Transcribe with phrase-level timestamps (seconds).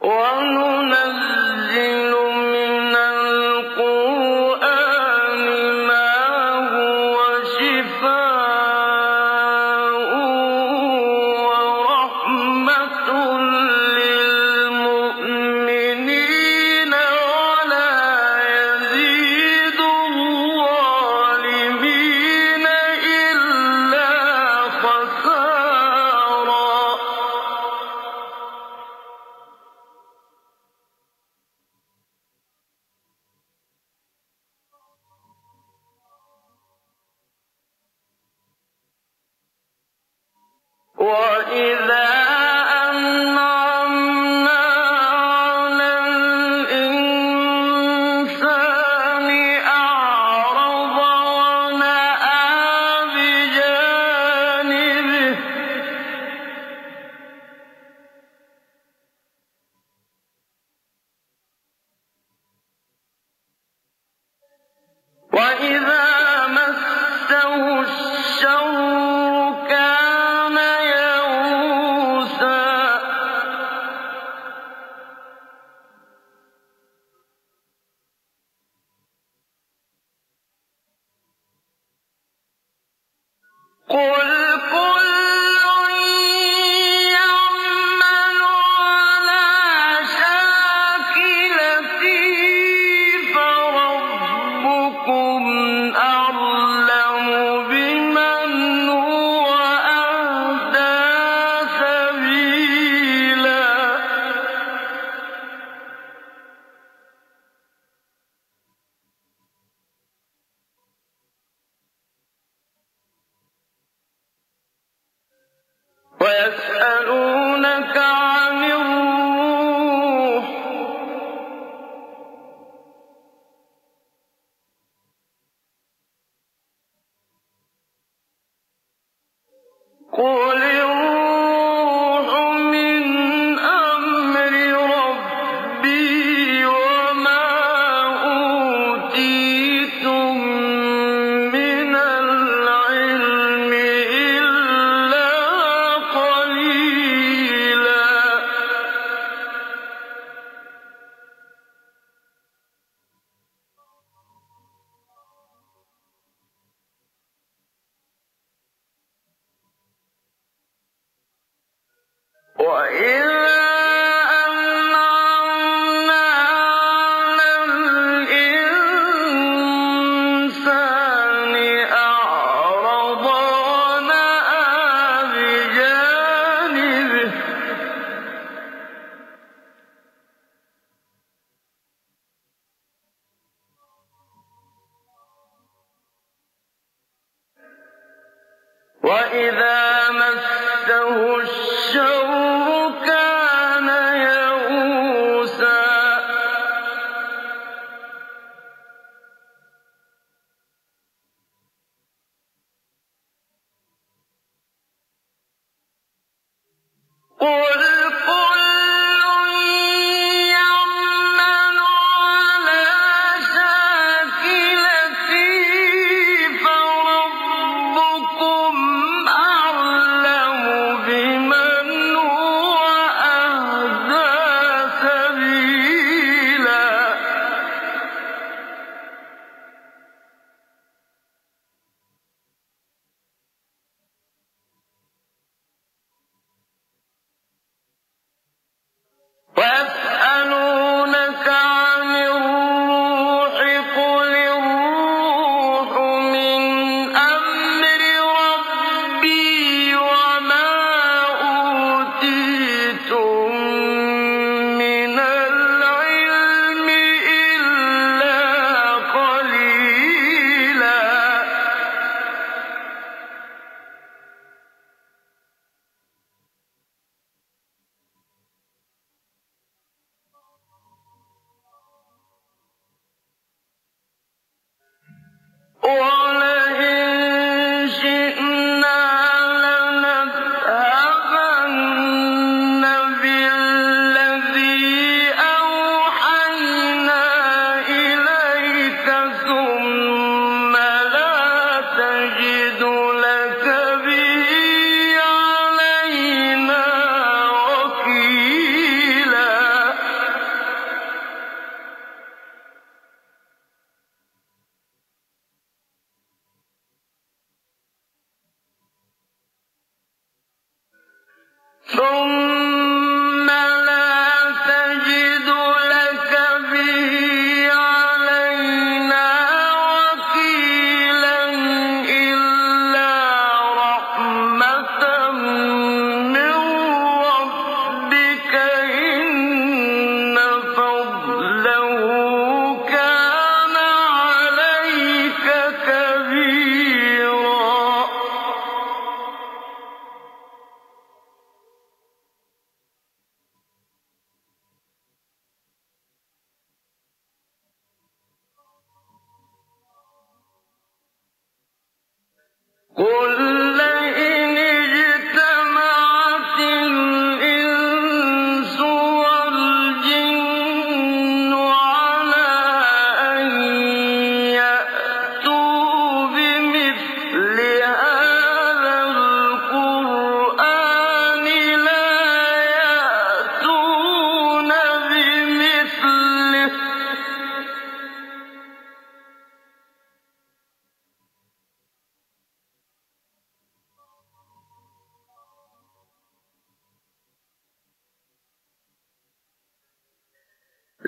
[0.00, 0.59] وَنُنَزِّلُ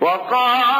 [0.00, 0.79] وَقَالُوا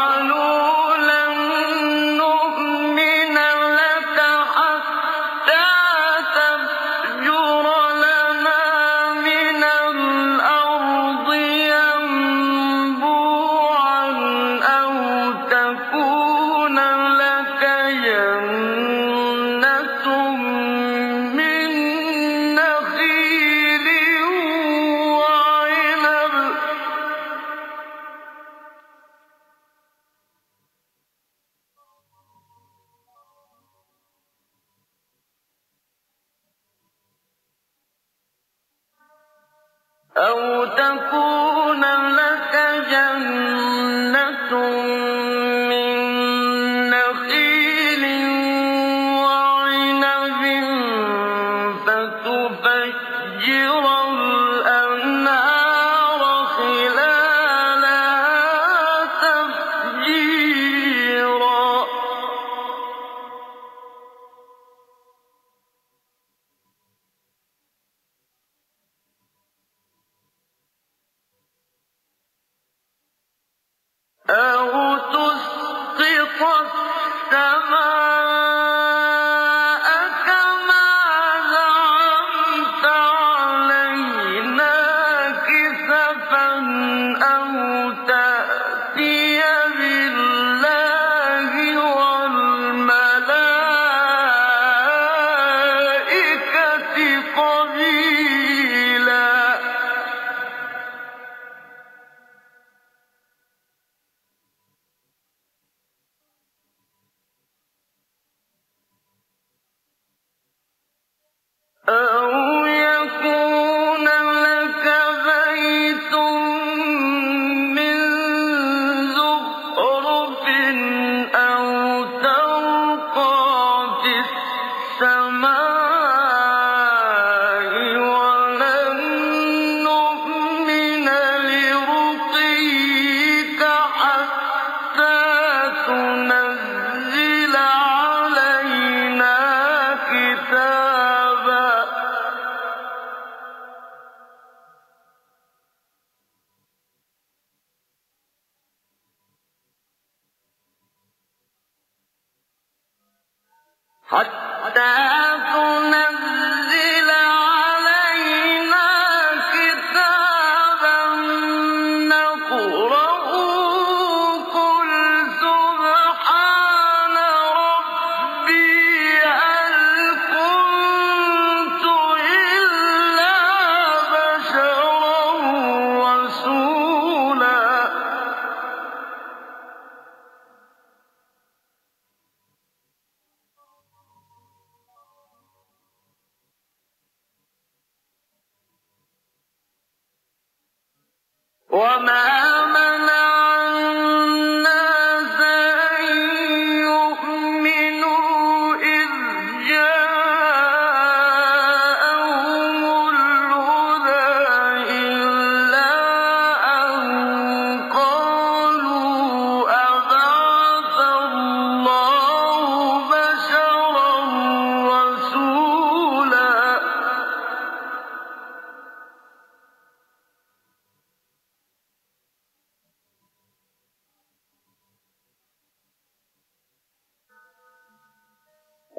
[77.30, 77.99] السَّمَاءَ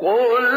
[0.02, 0.51] قل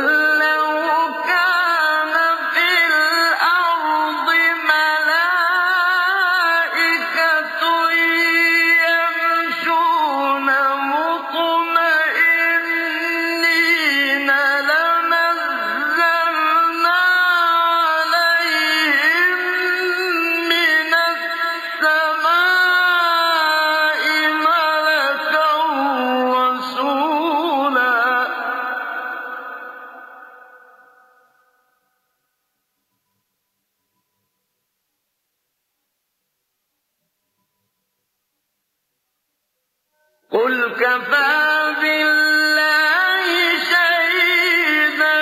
[40.35, 43.25] قل كفى بالله
[43.71, 45.17] شهيدا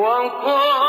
[0.00, 0.79] 广阔